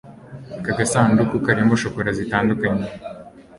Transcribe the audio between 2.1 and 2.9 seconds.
zitandukanye